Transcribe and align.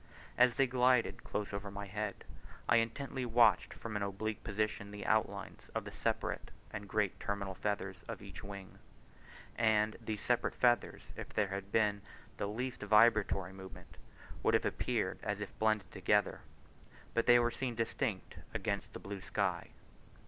As 0.35 0.55
they 0.55 0.65
glided 0.65 1.23
close 1.23 1.53
over 1.53 1.69
my 1.69 1.85
head, 1.85 2.23
I 2.67 2.77
intently 2.77 3.23
watched 3.23 3.71
from 3.71 3.95
an 3.95 4.01
oblique 4.01 4.43
position, 4.43 4.89
the 4.89 5.05
outlines 5.05 5.69
of 5.75 5.83
the 5.85 5.91
separate 5.91 6.49
and 6.71 6.89
great 6.89 7.19
terminal 7.19 7.53
feathers 7.53 7.97
of 8.07 8.19
each 8.19 8.43
wing; 8.43 8.79
and 9.55 9.97
these 10.03 10.21
separate 10.23 10.55
feathers, 10.55 11.03
if 11.15 11.29
there 11.29 11.49
had 11.49 11.71
been 11.71 12.01
the 12.37 12.47
least 12.47 12.81
vibratory 12.81 13.53
movement, 13.53 13.97
would 14.41 14.55
have 14.55 14.65
appeared 14.65 15.19
as 15.21 15.39
if 15.39 15.55
blended 15.59 15.91
together; 15.91 16.41
but 17.13 17.27
they 17.27 17.37
were 17.37 17.51
seen 17.51 17.75
distinct 17.75 18.37
against 18.55 18.93
the 18.93 18.99
blue 18.99 19.21
sky. 19.21 19.69